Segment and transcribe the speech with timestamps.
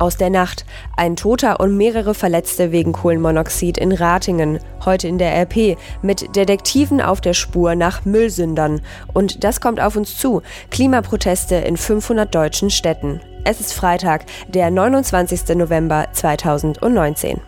[0.00, 0.64] Aus der Nacht.
[0.96, 4.58] Ein Toter und mehrere Verletzte wegen Kohlenmonoxid in Ratingen.
[4.82, 5.76] Heute in der RP.
[6.00, 8.80] Mit Detektiven auf der Spur nach Müllsündern.
[9.12, 10.40] Und das kommt auf uns zu.
[10.70, 13.20] Klimaproteste in 500 deutschen Städten.
[13.44, 15.54] Es ist Freitag, der 29.
[15.54, 17.42] November 2019.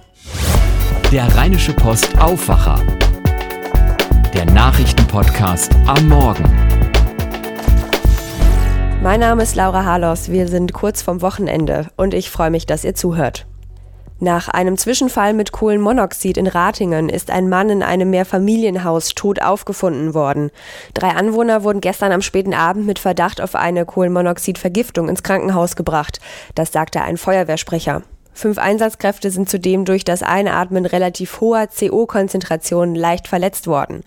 [1.11, 2.79] Der Rheinische Post Aufwacher.
[4.35, 6.72] Der Nachrichtenpodcast am Morgen.
[9.03, 12.85] Mein Name ist Laura Harlos, wir sind kurz vorm Wochenende und ich freue mich, dass
[12.85, 13.47] ihr zuhört.
[14.21, 20.15] Nach einem Zwischenfall mit Kohlenmonoxid in Ratingen ist ein Mann in einem Mehrfamilienhaus tot aufgefunden
[20.15, 20.53] worden.
[20.95, 26.21] Drei Anwohner wurden gestern am späten Abend mit Verdacht auf eine Kohlenmonoxidvergiftung ins Krankenhaus gebracht.
[26.55, 28.03] Das sagte ein Feuerwehrsprecher.
[28.35, 34.03] Fünf Einsatzkräfte sind zudem durch das Einatmen relativ hoher CO-Konzentrationen leicht verletzt worden.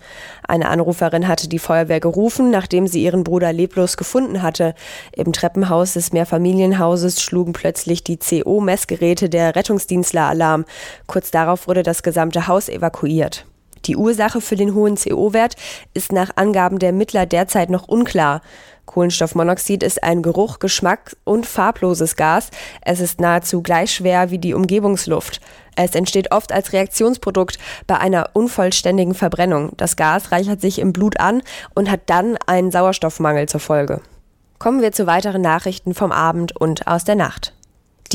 [0.46, 4.74] Eine Anruferin hatte die Feuerwehr gerufen, nachdem sie ihren Bruder leblos gefunden hatte.
[5.12, 10.64] Im Treppenhaus des Mehrfamilienhauses schlugen plötzlich die CO-Messgeräte der Rettungsdienstler Alarm.
[11.06, 13.46] Kurz darauf wurde das gesamte Haus evakuiert.
[13.86, 15.54] Die Ursache für den hohen CO-Wert
[15.94, 18.40] ist nach Angaben der Ermittler derzeit noch unklar.
[18.86, 22.50] Kohlenstoffmonoxid ist ein Geruch, Geschmack und farbloses Gas.
[22.82, 25.40] Es ist nahezu gleich schwer wie die Umgebungsluft.
[25.76, 29.72] Es entsteht oft als Reaktionsprodukt bei einer unvollständigen Verbrennung.
[29.76, 31.42] Das Gas reichert sich im Blut an
[31.74, 34.00] und hat dann einen Sauerstoffmangel zur Folge.
[34.58, 37.55] Kommen wir zu weiteren Nachrichten vom Abend und aus der Nacht.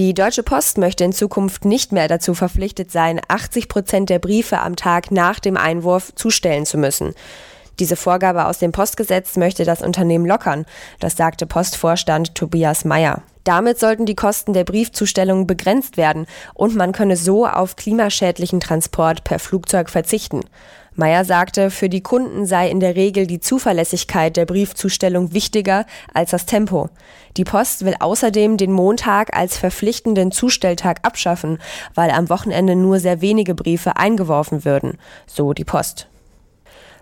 [0.02, 4.58] Die Deutsche Post möchte in Zukunft nicht mehr dazu verpflichtet sein, 80 Prozent der Briefe
[4.58, 7.14] am Tag nach dem Einwurf zustellen zu müssen.
[7.78, 10.66] Diese Vorgabe aus dem Postgesetz möchte das Unternehmen lockern,
[11.00, 13.22] das sagte Postvorstand Tobias Mayer.
[13.44, 19.24] Damit sollten die Kosten der Briefzustellung begrenzt werden und man könne so auf klimaschädlichen Transport
[19.24, 20.42] per Flugzeug verzichten.
[20.96, 26.32] Meyer sagte, für die Kunden sei in der Regel die Zuverlässigkeit der Briefzustellung wichtiger als
[26.32, 26.90] das Tempo.
[27.38, 31.60] Die Post will außerdem den Montag als verpflichtenden Zustelltag abschaffen,
[31.96, 34.98] weil am Wochenende nur sehr wenige Briefe eingeworfen würden,
[35.28, 36.11] so die Post.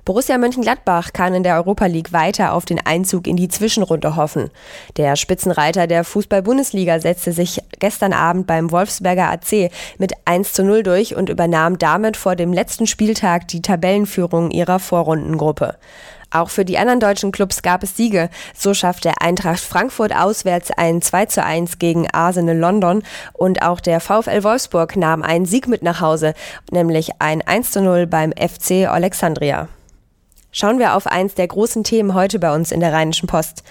[0.10, 4.50] Borussia Mönchengladbach kann in der Europa League weiter auf den Einzug in die Zwischenrunde hoffen.
[4.98, 10.82] Der Spitzenreiter der Fußball-Bundesliga setzte sich gestern Abend beim Wolfsberger AC mit 1 zu 0
[10.82, 15.76] durch und übernahm damit vor dem letzten Spieltag die Tabellenführung ihrer Vorrundengruppe.
[16.32, 18.32] Auch für die anderen deutschen Clubs gab es Siege.
[18.58, 23.04] So schaffte Eintracht Frankfurt auswärts ein 2 zu 1 gegen Arsenal London
[23.34, 26.34] und auch der VfL Wolfsburg nahm einen Sieg mit nach Hause,
[26.72, 29.68] nämlich ein 1 zu 0 beim FC Alexandria.
[30.52, 33.64] Schauen wir auf eins der großen Themen heute bei uns in der Rheinischen Post.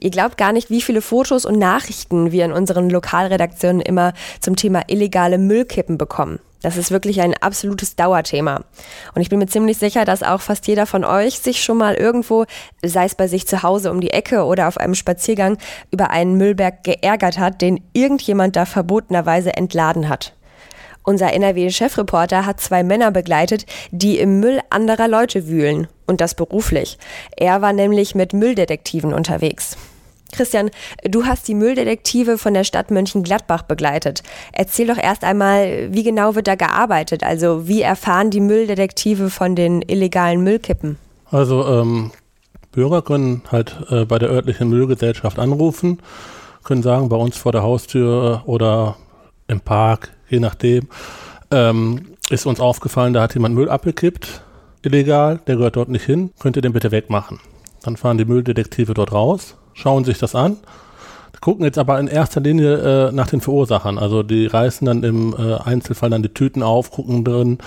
[0.00, 4.56] Ihr glaubt gar nicht, wie viele Fotos und Nachrichten wir in unseren Lokalredaktionen immer zum
[4.56, 6.40] Thema illegale Müllkippen bekommen.
[6.62, 8.62] Das ist wirklich ein absolutes Dauerthema.
[9.14, 11.94] Und ich bin mir ziemlich sicher, dass auch fast jeder von euch sich schon mal
[11.94, 12.46] irgendwo,
[12.82, 15.58] sei es bei sich zu Hause um die Ecke oder auf einem Spaziergang,
[15.90, 20.32] über einen Müllberg geärgert hat, den irgendjemand da verbotenerweise entladen hat.
[21.04, 25.86] Unser NRW-Chefreporter hat zwei Männer begleitet, die im Müll anderer Leute wühlen.
[26.06, 26.98] Und das beruflich.
[27.36, 29.76] Er war nämlich mit Mülldetektiven unterwegs.
[30.32, 30.70] Christian,
[31.04, 34.22] du hast die Mülldetektive von der Stadt Mönchengladbach begleitet.
[34.52, 37.22] Erzähl doch erst einmal, wie genau wird da gearbeitet?
[37.22, 40.98] Also wie erfahren die Mülldetektive von den illegalen Müllkippen?
[41.30, 42.10] Also ähm,
[42.72, 46.00] Bürger können halt äh, bei der örtlichen Müllgesellschaft anrufen,
[46.64, 48.96] können sagen, bei uns vor der Haustür oder
[49.46, 50.88] im Park je nachdem,
[51.50, 54.42] ähm, ist uns aufgefallen, da hat jemand Müll abgekippt,
[54.82, 57.40] illegal, der gehört dort nicht hin, könnt ihr den bitte wegmachen.
[57.82, 60.56] Dann fahren die Mülldetektive dort raus, schauen sich das an,
[61.44, 63.98] gucken jetzt aber in erster Linie äh, nach den Verursachern.
[63.98, 67.58] Also die reißen dann im äh, Einzelfall dann die Tüten auf, gucken drin,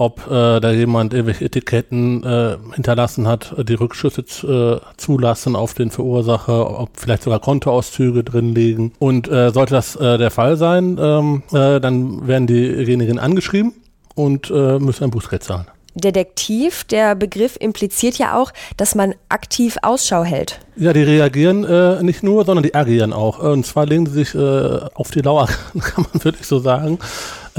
[0.00, 5.90] ob äh, da jemand irgendwelche Etiketten äh, hinterlassen hat, die Rückschüsse äh, zulassen auf den
[5.90, 8.92] Verursacher, ob vielleicht sogar Kontoauszüge drin liegen.
[8.98, 13.74] Und äh, sollte das äh, der Fall sein, ähm, äh, dann werden diejenigen angeschrieben
[14.14, 15.66] und äh, müssen ein Bußgeld zahlen.
[15.94, 20.60] Detektiv, der Begriff impliziert ja auch, dass man aktiv Ausschau hält.
[20.76, 23.38] Ja, die reagieren äh, nicht nur, sondern die agieren auch.
[23.40, 25.46] Und zwar legen sie sich äh, auf die Lauer,
[25.78, 26.98] kann man wirklich so sagen.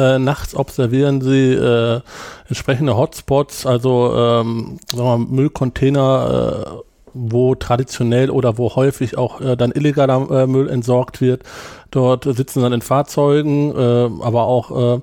[0.01, 2.01] Äh, nachts observieren sie äh,
[2.47, 6.81] entsprechende Hotspots, also ähm, mal, Müllcontainer, äh,
[7.13, 11.43] wo traditionell oder wo häufig auch äh, dann illegaler äh, Müll entsorgt wird.
[11.91, 15.01] Dort sitzen dann in Fahrzeugen, äh, aber auch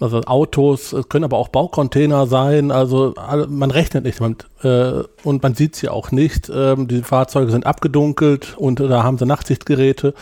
[0.00, 3.14] also Autos, es können aber auch Baucontainer sein, also
[3.48, 6.50] man rechnet nicht damit äh, und man sieht sie auch nicht.
[6.54, 10.14] Ähm, die Fahrzeuge sind abgedunkelt und äh, da haben sie Nachtsichtgeräte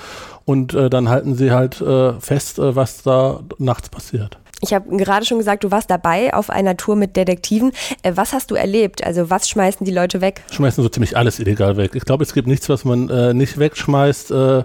[0.44, 4.38] und äh, dann halten sie halt äh, fest, äh, was da nachts passiert.
[4.60, 7.72] Ich habe gerade schon gesagt, du warst dabei auf einer Tour mit Detektiven.
[8.02, 9.04] Äh, was hast du erlebt?
[9.04, 10.42] Also was schmeißen die Leute weg?
[10.50, 11.92] Schmeißen so ziemlich alles illegal weg.
[11.94, 14.30] Ich glaube, es gibt nichts, was man äh, nicht wegschmeißt.
[14.30, 14.64] Äh,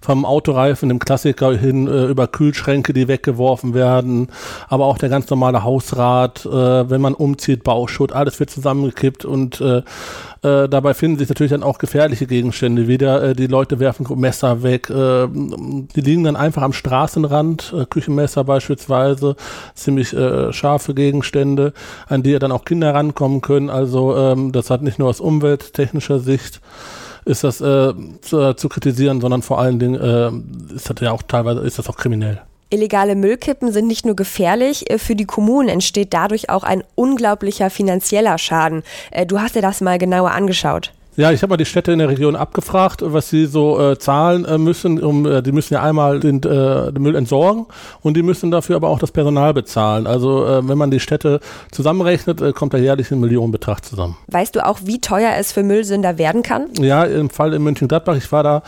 [0.00, 4.28] vom Autoreifen, dem Klassiker hin, äh, über Kühlschränke, die weggeworfen werden.
[4.68, 9.60] Aber auch der ganz normale Hausrat, äh, wenn man umzieht, Bauschutt, alles wird zusammengekippt und
[9.60, 9.82] äh,
[10.42, 13.34] dabei finden sich natürlich dann auch gefährliche Gegenstände wieder.
[13.34, 14.88] Die Leute werfen Messer weg.
[14.88, 19.29] Äh, die liegen dann einfach am Straßenrand, Küchenmesser beispielsweise,
[19.74, 21.72] ziemlich äh, scharfe Gegenstände,
[22.08, 23.70] an die ja dann auch Kinder rankommen können.
[23.70, 26.60] Also ähm, das hat nicht nur aus umwelttechnischer Sicht
[27.26, 27.92] ist das äh,
[28.22, 31.88] zu, zu, kritisieren, sondern vor allen Dingen äh, ist das ja auch teilweise ist das
[31.88, 32.40] auch kriminell.
[32.70, 37.68] Illegale Müllkippen sind nicht nur gefährlich, äh, für die Kommunen entsteht dadurch auch ein unglaublicher
[37.68, 38.82] finanzieller Schaden.
[39.10, 40.92] Äh, du hast dir das mal genauer angeschaut.
[41.20, 44.46] Ja, ich habe mal die Städte in der Region abgefragt, was sie so äh, zahlen
[44.46, 44.98] äh, müssen.
[45.02, 47.66] Um, äh, die müssen ja einmal den, äh, den, Müll entsorgen
[48.00, 50.06] und die müssen dafür aber auch das Personal bezahlen.
[50.06, 51.40] Also äh, wenn man die Städte
[51.72, 54.16] zusammenrechnet, äh, kommt da jährlich ein Millionenbetrag zusammen.
[54.28, 56.68] Weißt du auch, wie teuer es für Müllsünder werden kann?
[56.80, 58.62] Ja, im Fall in München-Gladbach, ich war da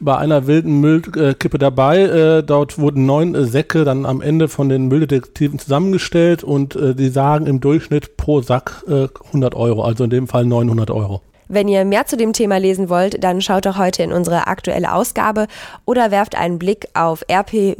[0.00, 2.04] bei einer wilden Müllkippe dabei.
[2.04, 6.94] Äh, dort wurden neun äh, Säcke dann am Ende von den Mülldetektiven zusammengestellt und äh,
[6.94, 11.20] die sagen im Durchschnitt pro Sack 100 Euro, also in dem Fall 900 Euro.
[11.52, 14.94] Wenn ihr mehr zu dem Thema lesen wollt, dann schaut doch heute in unsere aktuelle
[14.94, 15.48] Ausgabe
[15.84, 17.76] oder werft einen Blick auf rp-online.de.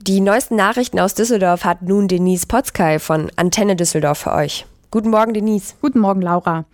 [0.00, 4.64] Die neuesten Nachrichten aus Düsseldorf hat nun Denise Potzkei von Antenne Düsseldorf für euch.
[4.92, 5.74] Guten Morgen, Denise.
[5.82, 6.66] Guten Morgen, Laura.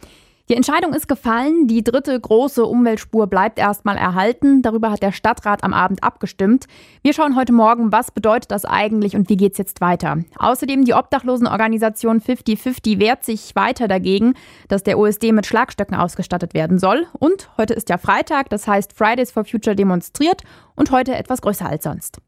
[0.48, 1.66] Die Entscheidung ist gefallen.
[1.66, 4.62] Die dritte große Umweltspur bleibt erstmal erhalten.
[4.62, 6.66] Darüber hat der Stadtrat am Abend abgestimmt.
[7.02, 10.18] Wir schauen heute Morgen, was bedeutet das eigentlich und wie geht es jetzt weiter.
[10.38, 14.34] Außerdem die Obdachlosenorganisation 5050 wehrt sich weiter dagegen,
[14.68, 17.06] dass der OSD mit Schlagstöcken ausgestattet werden soll.
[17.18, 20.42] Und heute ist ja Freitag, das heißt Fridays for Future demonstriert
[20.76, 22.20] und heute etwas größer als sonst.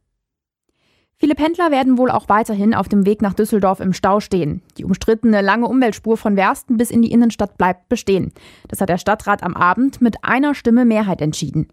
[1.20, 4.62] Viele Pendler werden wohl auch weiterhin auf dem Weg nach Düsseldorf im Stau stehen.
[4.78, 8.32] Die umstrittene lange Umweltspur von Wersten bis in die Innenstadt bleibt bestehen.
[8.68, 11.68] Das hat der Stadtrat am Abend mit einer Stimme Mehrheit entschieden.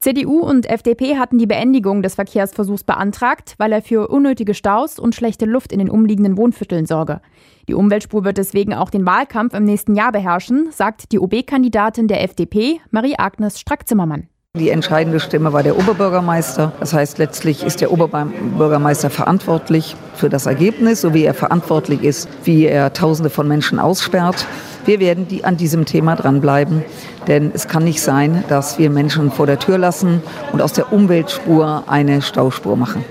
[0.00, 5.14] CDU und FDP hatten die Beendigung des Verkehrsversuchs beantragt, weil er für unnötige Staus und
[5.14, 7.22] schlechte Luft in den umliegenden Wohnvierteln sorge.
[7.68, 12.22] Die Umweltspur wird deswegen auch den Wahlkampf im nächsten Jahr beherrschen, sagt die OB-Kandidatin der
[12.22, 14.28] FDP, Marie-Agnes Strack-Zimmermann.
[14.58, 16.72] Die entscheidende Stimme war der Oberbürgermeister.
[16.80, 22.28] Das heißt, letztlich ist der Oberbürgermeister verantwortlich für das Ergebnis, so wie er verantwortlich ist,
[22.42, 24.44] wie er Tausende von Menschen aussperrt.
[24.86, 26.82] Wir werden die an diesem Thema dranbleiben,
[27.28, 30.20] denn es kann nicht sein, dass wir Menschen vor der Tür lassen
[30.50, 33.04] und aus der Umweltspur eine Stauspur machen.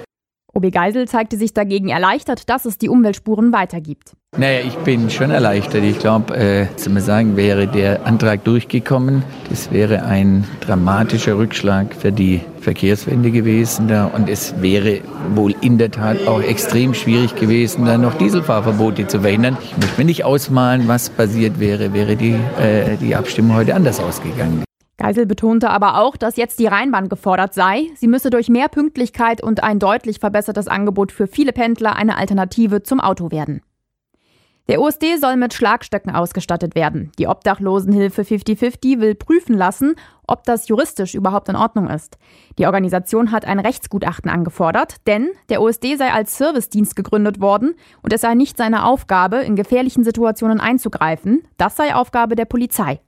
[0.60, 4.12] OB Geisel zeigte sich dagegen erleichtert, dass es die Umweltspuren weitergibt.
[4.38, 5.84] Naja, ich bin schon erleichtert.
[5.84, 11.96] Ich glaube, äh, zu mir sagen, wäre der Antrag durchgekommen, das wäre ein dramatischer Rückschlag
[11.96, 13.88] für die Verkehrswende gewesen.
[13.88, 14.06] Da.
[14.06, 15.00] Und es wäre
[15.34, 19.58] wohl in der Tat auch extrem schwierig gewesen, da noch Dieselfahrverbote zu verhindern.
[19.64, 24.00] Ich möchte mir nicht ausmalen, was passiert wäre, wäre die, äh, die Abstimmung heute anders
[24.00, 24.64] ausgegangen.
[25.00, 27.88] Geisel betonte aber auch, dass jetzt die Rheinbahn gefordert sei.
[27.96, 32.84] Sie müsse durch mehr Pünktlichkeit und ein deutlich verbessertes Angebot für viele Pendler eine Alternative
[32.84, 33.62] zum Auto werden.
[34.68, 37.12] Der OSD soll mit Schlagstöcken ausgestattet werden.
[37.18, 39.96] Die Obdachlosenhilfe 5050 will prüfen lassen,
[40.28, 42.18] ob das juristisch überhaupt in Ordnung ist.
[42.60, 47.74] Die Organisation hat ein Rechtsgutachten angefordert, denn der OSD sei als Servicedienst gegründet worden
[48.04, 51.48] und es sei nicht seine Aufgabe, in gefährlichen Situationen einzugreifen.
[51.58, 53.00] Das sei Aufgabe der Polizei.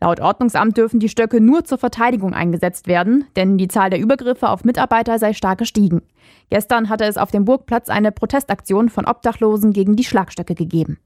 [0.00, 4.48] Laut Ordnungsamt dürfen die Stöcke nur zur Verteidigung eingesetzt werden, denn die Zahl der Übergriffe
[4.48, 6.02] auf Mitarbeiter sei stark gestiegen.
[6.50, 10.98] Gestern hatte es auf dem Burgplatz eine Protestaktion von Obdachlosen gegen die Schlagstöcke gegeben.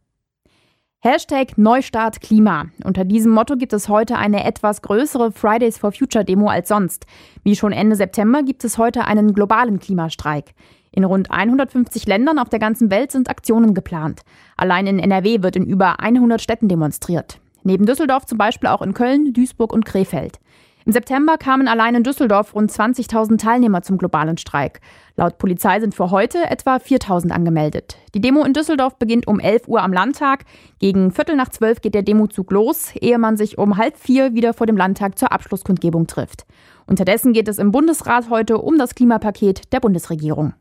[1.01, 2.67] Hashtag Neustart Klima.
[2.83, 7.07] Unter diesem Motto gibt es heute eine etwas größere Fridays for Future Demo als sonst.
[7.45, 10.55] Wie schon Ende September gibt es heute einen globalen Klimastreik.
[10.91, 14.23] In rund 150 Ländern auf der ganzen Welt sind Aktionen geplant.
[14.57, 17.39] Allein in NRW wird in über 100 Städten demonstriert.
[17.67, 20.39] Neben Düsseldorf zum Beispiel auch in Köln, Duisburg und Krefeld.
[20.85, 24.81] Im September kamen allein in Düsseldorf rund 20.000 Teilnehmer zum globalen Streik.
[25.17, 27.97] Laut Polizei sind für heute etwa 4.000 angemeldet.
[28.15, 30.45] Die Demo in Düsseldorf beginnt um 11 Uhr am Landtag.
[30.79, 34.55] Gegen Viertel nach zwölf geht der Demozug los, ehe man sich um halb vier wieder
[34.55, 36.47] vor dem Landtag zur Abschlusskundgebung trifft.
[36.87, 40.55] Unterdessen geht es im Bundesrat heute um das Klimapaket der Bundesregierung.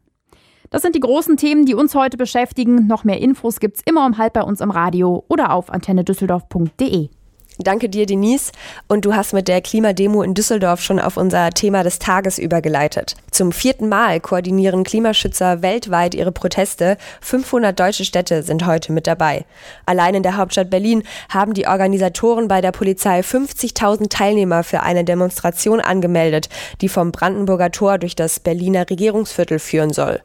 [0.70, 2.88] Das sind die großen Themen, die uns heute beschäftigen.
[2.88, 7.10] Noch mehr Infos gibt's immer um halb bei uns im Radio oder auf antennedüsseldorf.de.
[7.58, 8.52] Danke dir, Denise.
[8.90, 13.16] Und du hast mit der Klimademo in Düsseldorf schon auf unser Thema des Tages übergeleitet.
[13.32, 16.98] Zum vierten Mal koordinieren Klimaschützer weltweit ihre Proteste.
[17.22, 19.46] 500 deutsche Städte sind heute mit dabei.
[19.86, 25.06] Allein in der Hauptstadt Berlin haben die Organisatoren bei der Polizei 50.000 Teilnehmer für eine
[25.06, 26.50] Demonstration angemeldet,
[26.82, 30.22] die vom Brandenburger Tor durch das Berliner Regierungsviertel führen soll.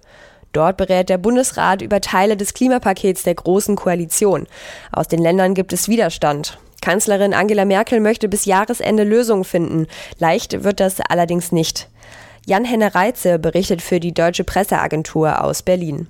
[0.52, 4.46] Dort berät der Bundesrat über Teile des Klimapakets der Großen Koalition.
[4.92, 6.58] Aus den Ländern gibt es Widerstand.
[6.80, 9.86] Kanzlerin Angela Merkel möchte bis Jahresende Lösungen finden.
[10.18, 11.88] Leicht wird das allerdings nicht.
[12.46, 16.08] Jan-Henne Reitze berichtet für die Deutsche Presseagentur aus Berlin.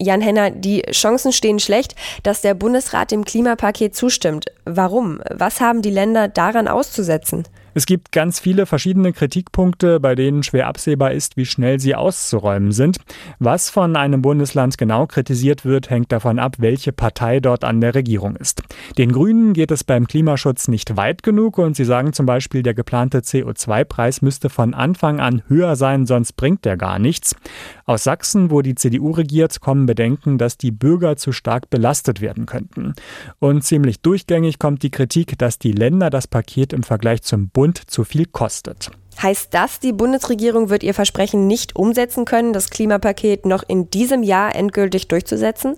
[0.00, 4.46] Jan Henner, die Chancen stehen schlecht, dass der Bundesrat dem Klimapaket zustimmt.
[4.64, 5.20] Warum?
[5.28, 7.44] Was haben die Länder daran auszusetzen?
[7.74, 12.72] Es gibt ganz viele verschiedene Kritikpunkte, bei denen schwer absehbar ist, wie schnell sie auszuräumen
[12.72, 12.98] sind.
[13.38, 17.94] Was von einem Bundesland genau kritisiert wird, hängt davon ab, welche Partei dort an der
[17.94, 18.62] Regierung ist.
[18.96, 22.74] Den Grünen geht es beim Klimaschutz nicht weit genug und sie sagen zum Beispiel, der
[22.74, 27.36] geplante CO2-Preis müsste von Anfang an höher sein, sonst bringt er gar nichts.
[27.84, 32.46] Aus Sachsen, wo die CDU regiert, kommen Bedenken, dass die Bürger zu stark belastet werden
[32.46, 32.94] könnten.
[33.38, 37.80] Und ziemlich durchgängig kommt die Kritik, dass die Länder das Paket im Vergleich zum Bund
[37.80, 38.88] und zu viel kostet.
[39.20, 44.22] Heißt das, die Bundesregierung wird ihr Versprechen nicht umsetzen können, das Klimapaket noch in diesem
[44.22, 45.76] Jahr endgültig durchzusetzen?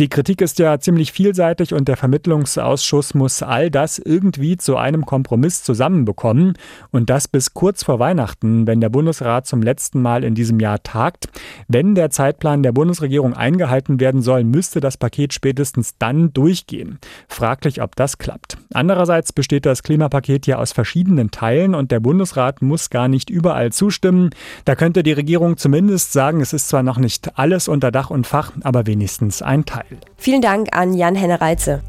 [0.00, 5.04] Die Kritik ist ja ziemlich vielseitig und der Vermittlungsausschuss muss all das irgendwie zu einem
[5.04, 6.54] Kompromiss zusammenbekommen
[6.90, 10.82] und das bis kurz vor Weihnachten, wenn der Bundesrat zum letzten Mal in diesem Jahr
[10.82, 11.28] tagt.
[11.68, 16.98] Wenn der Zeitplan der Bundesregierung eingehalten werden soll, müsste das Paket spätestens dann durchgehen.
[17.28, 18.56] Fraglich, ob das klappt.
[18.72, 23.70] Andererseits besteht das Klimapaket ja aus verschiedenen Teilen und der Bundesrat muss gar nicht überall
[23.70, 24.30] zustimmen.
[24.64, 28.26] Da könnte die Regierung zumindest sagen, es ist zwar noch nicht alles unter Dach und
[28.26, 29.89] Fach, aber wenigstens ein Teil.
[30.16, 31.82] Vielen Dank an Jan-Henne Reitze.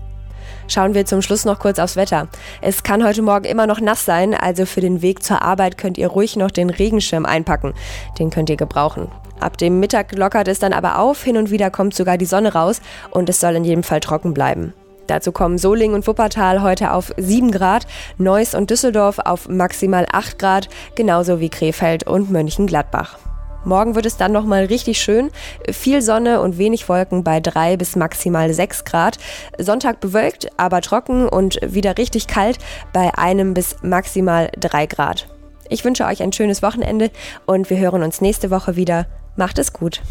[0.67, 2.27] Schauen wir zum Schluss noch kurz aufs Wetter.
[2.61, 5.97] Es kann heute Morgen immer noch nass sein, also für den Weg zur Arbeit könnt
[5.97, 7.73] ihr ruhig noch den Regenschirm einpacken.
[8.19, 9.09] Den könnt ihr gebrauchen.
[9.39, 12.53] Ab dem Mittag lockert es dann aber auf, hin und wieder kommt sogar die Sonne
[12.53, 12.79] raus
[13.09, 14.73] und es soll in jedem Fall trocken bleiben.
[15.07, 17.85] Dazu kommen Solingen und Wuppertal heute auf 7 Grad,
[18.17, 23.17] Neuss und Düsseldorf auf maximal 8 Grad, genauso wie Krefeld und Mönchengladbach.
[23.63, 25.31] Morgen wird es dann nochmal richtig schön.
[25.69, 29.17] Viel Sonne und wenig Wolken bei 3 bis maximal 6 Grad.
[29.57, 32.57] Sonntag bewölkt, aber trocken und wieder richtig kalt
[32.93, 35.27] bei einem bis maximal 3 Grad.
[35.69, 37.11] Ich wünsche euch ein schönes Wochenende
[37.45, 39.05] und wir hören uns nächste Woche wieder.
[39.35, 40.01] Macht es gut.